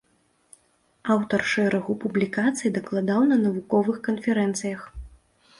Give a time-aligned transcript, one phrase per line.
[1.15, 4.81] Аўтар шэрагу публікацый, дакладаў на навуковых канферэнцыях.